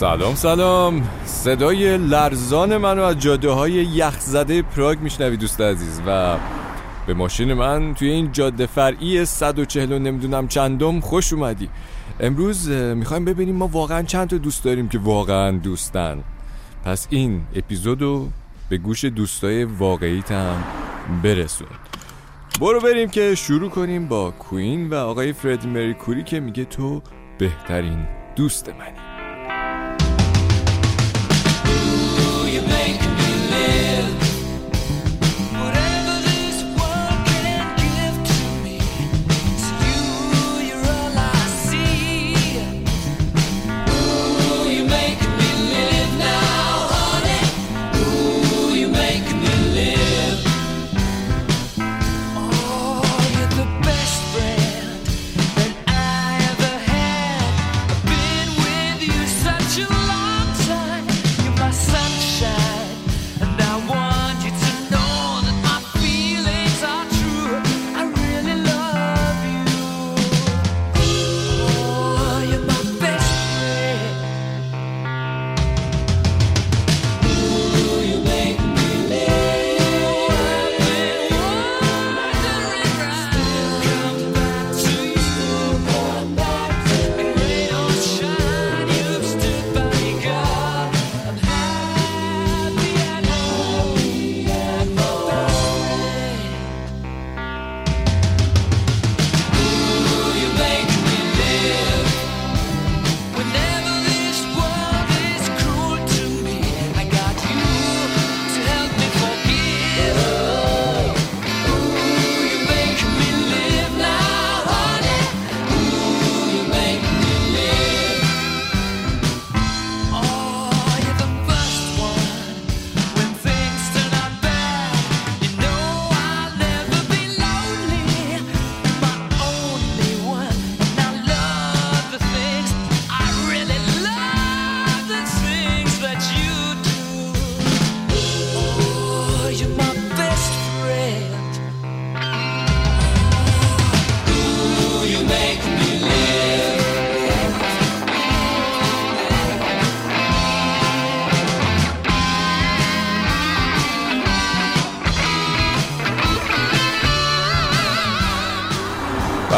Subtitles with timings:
[0.00, 1.08] سلام سلام.
[1.24, 6.36] صدای لرزان منو از جاده های یخزده پراگ میشنوی دوست عزیز و
[7.06, 11.68] به ماشین من توی این جاده فرعی 140 نمی‌دونم چندم خوش اومدی.
[12.20, 16.24] امروز می‌خوایم ببینیم ما واقعا چند تا دوست داریم که واقعا دوستن.
[16.84, 18.28] پس این اپیزودو
[18.68, 20.64] به گوش دوستای واقعیت هم
[21.22, 21.68] برسون.
[22.60, 27.02] برو بریم که شروع کنیم با کوین و آقای فردی مری کوری که میگه تو
[27.38, 29.09] بهترین دوست منی.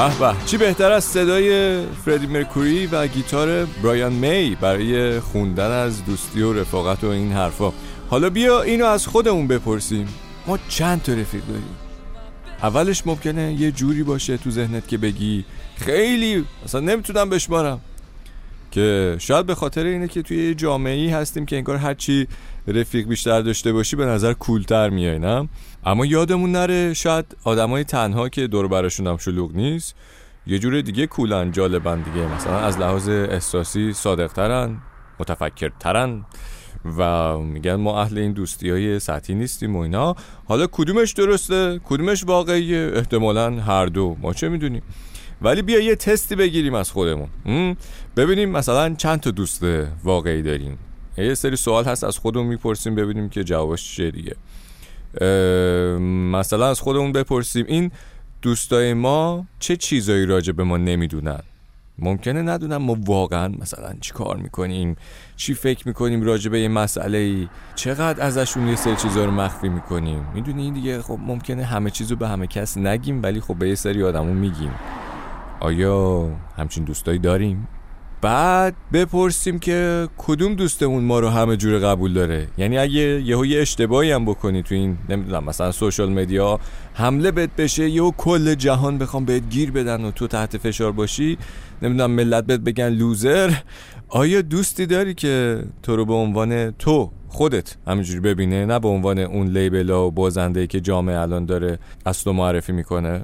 [0.09, 6.43] به چی بهتر از صدای فردی مرکوری و گیتار برایان می برای خوندن از دوستی
[6.43, 7.73] و رفاقت و این حرفا؟
[8.11, 10.09] حالا بیا اینو از خودمون بپرسیم.
[10.47, 11.77] ما چند تا رفیق داریم؟
[12.63, 15.45] اولش ممکنه یه جوری باشه تو ذهنت که بگی
[15.77, 17.81] خیلی اصلا نمی‌تونم بشمارم.
[18.71, 22.29] که شاید به خاطر اینه که توی جامعه ای هستیم که انگار هرچی
[22.67, 25.49] رفیق بیشتر داشته باشی به نظر کولتر میای نه؟
[25.85, 29.95] اما یادمون نره شاید آدمای تنها که دور براشون هم شلوغ نیست
[30.47, 32.35] یه جور دیگه کولن جالبن دیگه.
[32.35, 34.77] مثلا از لحاظ احساسی صادقترن
[35.21, 36.25] متفکرترن
[36.99, 40.15] و میگن ما اهل این دوستی های سطحی نیستیم و اینا.
[40.45, 44.17] حالا کدومش درسته؟ کدومش واقعیه؟ احتمالا هر دو.
[44.21, 44.83] ما چه می‌دونیم؟
[45.43, 47.29] ولی بیا یه تستی بگیریم از خودمون.
[48.17, 49.65] ببینیم مثلا چند تا دوست
[50.05, 50.79] واقعی داریم.
[51.17, 54.37] یه سری سوال هست از خودمون می‌پرسیم ببینیم که جوابش چیه دیگه.
[56.33, 57.91] مثلا از خودمون بپرسیم این
[58.43, 61.41] دوستای ما چه چیزایی راجع به ما نمی‌دونن؟
[61.99, 64.97] ممکنه ندونم ما واقعا مثلا چی کار می‌کنیم
[65.37, 69.69] چی فکر می‌کنیم راجع به یه مسئله ای چقدر ازشون یه سری چیزا رو مخفی
[69.69, 70.27] می‌کنیم.
[70.35, 73.75] می‌دونی این دیگه خب ممکنه همه چیزو به همه کس نگیم ولی خب به یه
[73.75, 74.71] سری آدمون میگیم.
[75.61, 77.69] آیا همچین دوستایی داریم؟
[78.23, 82.49] بعد بپرسیم که کدوم دوستمون ما رو همه جور قبول داره.
[82.59, 86.61] یعنی اگه یهو یه اشتباهی هم بکنی تو این نمی‌دونم مثلا سوشال مدیا
[86.95, 91.39] حمله بهت بشه یهو کل جهان بخوام بهت گیر بدن و تو تحت فشار باشی
[91.83, 93.53] نمی‌دونم ملت بهت بگن لوزر.
[94.09, 99.19] آیا دوستی داری که تو رو به عنوان تو خودت همینجوری ببینه؟ نه به عنوان
[99.19, 103.23] اون لیبل و بازنده که جامعه الان داره اصل معرفی می‌کنه.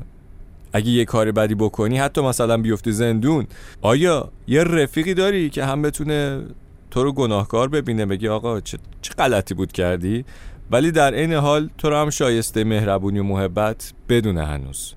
[0.73, 3.47] اگه یه کار بدی بکنی حتی مثلا بیفتی زندون
[3.83, 6.43] آیا یه رفیقی داری که هم بتونه
[6.91, 10.25] تو رو گناهکار ببینه بگی آقا چه, چه غلطی بود کردی
[10.71, 14.95] ولی در این حال تو رو هم شایسته مهربونی و محبت بدونه هنوز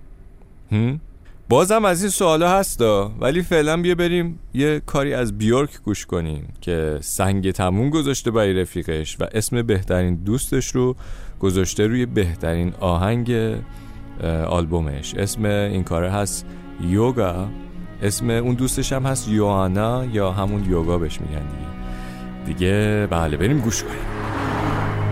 [0.72, 1.00] هم؟
[1.50, 6.54] بازم از این سوالا هستا ولی فعلا بیا بریم یه کاری از بیورک گوش کنیم
[6.62, 10.96] که سنگ تموم گذاشته برای رفیقش و اسم بهترین دوستش رو
[11.40, 13.32] گذاشته روی بهترین آهنگ
[14.28, 16.46] آلبومش اسم این کاره هست
[16.82, 17.48] یوگا
[18.02, 21.72] اسم اون دوستش هم هست یوانا یا همون یوگا بهش میگن دیگه
[22.46, 24.22] دیگه بله بریم گوش کنیم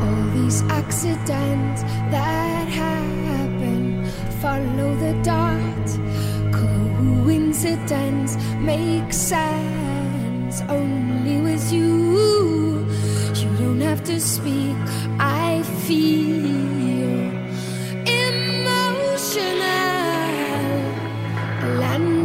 [0.01, 1.81] All these accidents
[2.15, 3.83] that happen
[4.41, 5.87] follow the dot.
[6.59, 8.31] Coincidence
[8.71, 11.91] makes sense only with you.
[13.39, 14.77] You don't have to speak.
[15.19, 16.68] I feel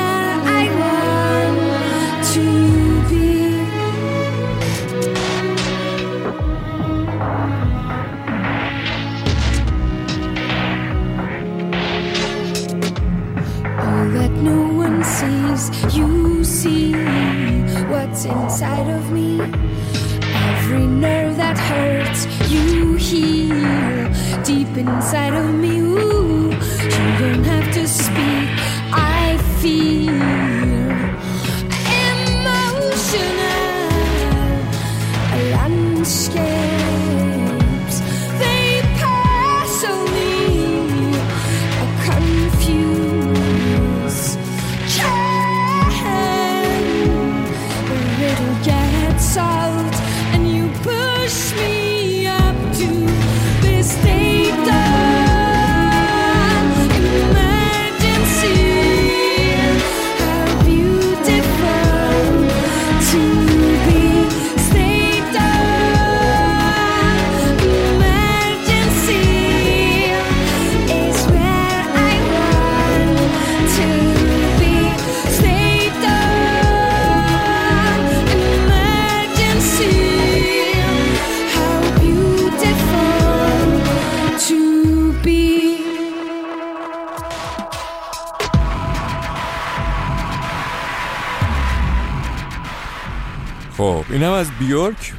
[93.76, 95.12] خب اینم از بیورک.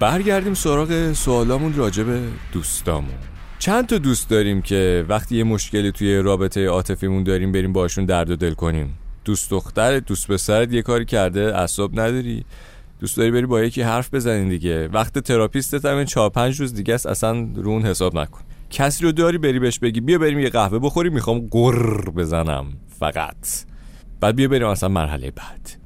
[0.00, 2.20] برگردیم سراغ سوالامون راجع به
[2.52, 3.14] دوستامون.
[3.58, 8.30] چند تا دوست داریم که وقتی یه مشکلی توی رابطه عاطفیمون داریم بریم باشون درد
[8.30, 8.98] و دل کنیم.
[9.24, 12.44] دوست دخترت دوست پسرت یه کاری کرده اعصاب نداری.
[13.00, 14.88] دوست داری بری با یکی حرف بزنین دیگه.
[14.88, 18.40] وقت تراپیستت هم چهار پنج روز دیگه است اصلا رو اون حساب نکن.
[18.70, 22.66] کسی رو داری بری بهش بگی بیا بریم یه قهوه بخوریم می‌خوام گر بزنم
[23.00, 23.64] فقط.
[24.20, 25.79] بعد بیا بریم اصلا مرحله بعد.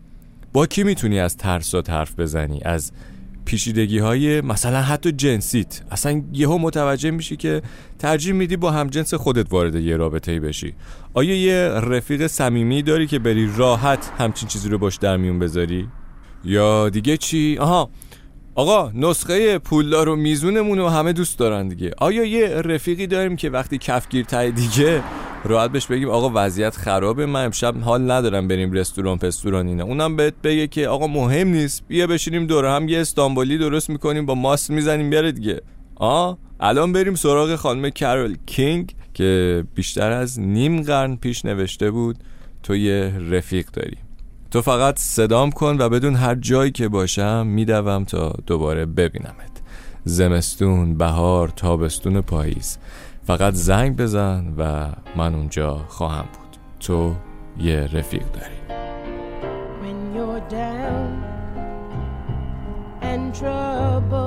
[0.54, 2.92] با کی می‌تونی از ترسات حرف بزنی؟ از
[3.44, 5.82] پیشیدگی های مثلا حتی جنسیت.
[5.90, 7.62] اصلا یهو متوجه میشی که
[7.98, 10.74] ترجیح میدی با هم جنس خودت وارد یه رابطه ای بشی.
[11.14, 15.88] آیا یه رفیق صمیمی داری که بری راحت همچین چیزی رو باش در میون بذاری؟
[16.44, 17.90] یا دیگه چی؟ آها
[18.54, 21.90] آقا نسخه پولدار و میزونمون رو همه دوست دارن دیگه.
[21.98, 25.02] آیا یه رفیقی داریم که وقتی کفگیر تای دیگه
[25.44, 29.84] راحت بهش بگیم آقا وضعیت خرابه من امشب حال ندارم بریم رستوران پستوران اینا.
[29.84, 34.26] اونم بهت بگه که آقا مهم نیست بیا بشینیم دور هم یه استانبولی درست می‌کنیم
[34.26, 35.60] با ماست می‌زنیم بیاره دیگه.
[35.96, 42.16] آ؟ الان بریم سراغ خانم کارول کینگ که بیشتر از نیم قرن پیش نوشته بود
[42.62, 43.96] تو یه رفیق داری.
[44.50, 49.54] تو فقط صدام کن و بدون هر جایی که باشم میدوم تا دوباره ببینمت.
[50.04, 52.78] زمستون، بهار، تابستون، پاییز.
[53.26, 56.56] فقط زنگ بزن و من اونجا خواهم بود.
[56.80, 57.14] تو
[57.58, 58.54] یه رفیق داری.
[59.82, 61.10] When you're down
[63.02, 64.23] and troubled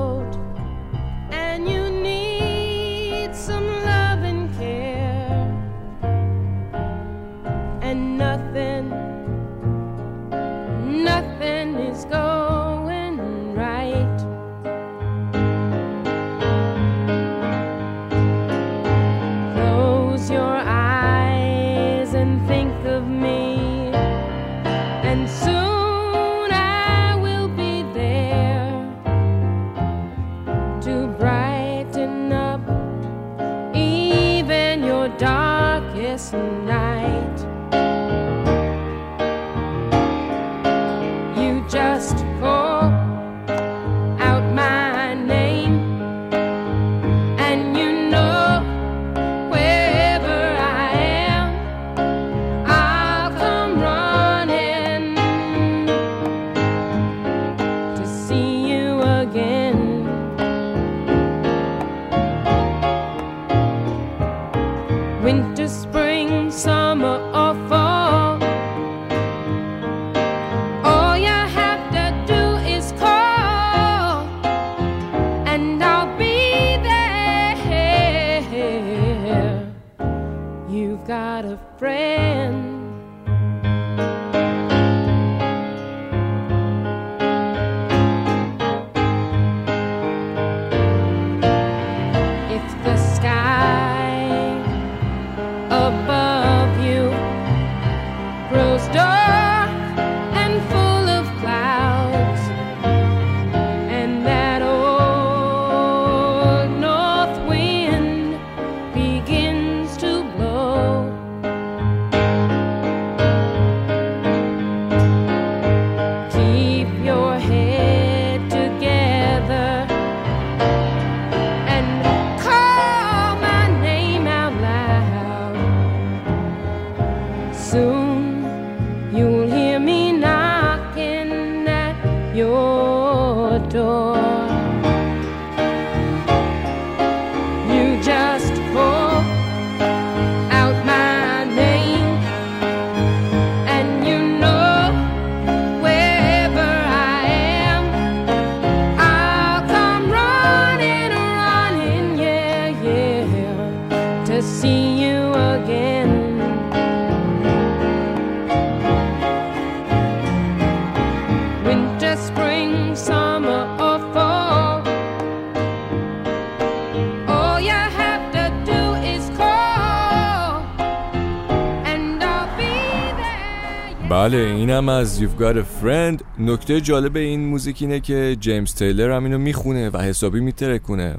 [174.78, 179.24] اینم از You've Got a Friend نکته جالب این موزیک اینه که جیمز تیلر هم
[179.24, 181.18] اینو می‌خونه و حسابی میترکونه.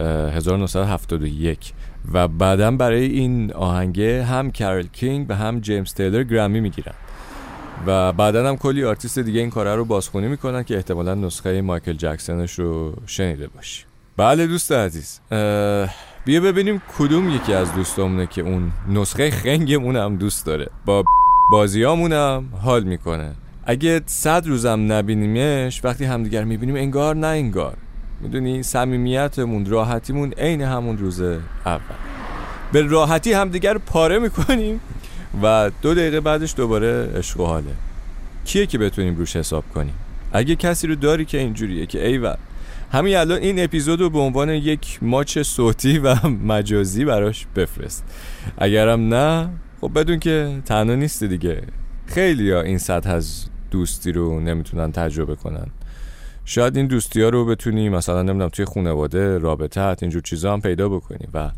[0.00, 1.72] اه، 1971
[2.12, 6.94] و بعدا برای این آهنگه هم کارول کینگ و هم جیمز تیلر گرمی می‌گیرن.
[7.86, 11.92] و بعدا هم کلی آرتیست دیگه این کاره رو بازخونی می‌کنن که احتمالا نسخه مایکل
[11.92, 13.84] جکسونش رو شنیده باشی.
[14.16, 15.20] بله دوست عزیز.
[16.24, 20.70] بیا ببینیم کدوم یکی از دوستامونه که اون نسخه خنگمون هم دوست داره.
[20.84, 21.04] با
[21.52, 23.30] بازیامونم حال می‌کنه.
[23.64, 27.76] اگه صد روزم نبینیمش وقتی همدیگر می‌بینیم انگار نه انگار.
[28.20, 31.80] می‌دونی؟ صمیمیتمون راحتیمون عین همون روز اول.
[32.72, 34.80] به راحتی همدیگر پاره می‌کنیم
[35.42, 37.74] و دو دقیقه بعدش دوباره عشق و حاله.
[38.44, 39.94] کیه که بتونیم روش حساب کنیم؟
[40.32, 42.36] اگه کسی رو داری که اینجوریه که ایول
[42.92, 48.04] همین الان این اپیزود رو به عنوان یک ماچ صوتی و مجازی براش بفرست.
[48.58, 49.48] اگرم نه
[49.82, 51.62] خب بدون که تنها نیستی دیگه.
[52.06, 55.66] خیلی ها این سطح از دوستی رو نمی‌تونن تجربه کنن.
[56.44, 60.88] شاید این دوستی ها رو بتونی مثلا نمی‌دونم توی خانواده رابطت اینجور چیزا هم پیدا
[60.88, 61.50] بکنی و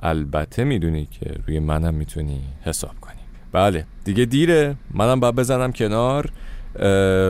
[0.00, 3.20] البته می‌دونی که روی منم می‌تونی حساب کنی.
[3.52, 4.76] بله دیگه دیره.
[4.94, 6.30] منم باید بزنم کنار.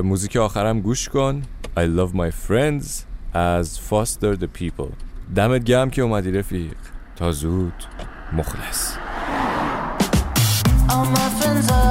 [0.05, 1.43] موزیک آخرم گوش کن.
[1.77, 2.87] I love my friends
[3.33, 4.93] از Foster the People.
[5.37, 6.77] دمت گرم که اومدی رفیق.
[7.17, 7.85] تا زود.
[8.33, 9.10] مخلص.
[10.93, 11.90] All my friends are